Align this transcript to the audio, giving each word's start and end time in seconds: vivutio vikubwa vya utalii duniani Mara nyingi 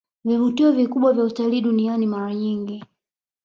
vivutio 0.25 0.71
vikubwa 0.71 1.13
vya 1.13 1.23
utalii 1.23 1.61
duniani 1.61 2.07
Mara 2.07 2.35
nyingi 2.35 2.83